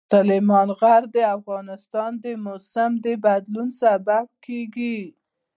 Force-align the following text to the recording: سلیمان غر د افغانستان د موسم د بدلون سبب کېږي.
سلیمان 0.13 0.67
غر 0.79 1.03
د 1.15 1.17
افغانستان 1.37 2.11
د 2.23 2.25
موسم 2.45 2.91
د 3.05 3.07
بدلون 3.25 3.69
سبب 3.81 4.25
کېږي. 4.45 4.99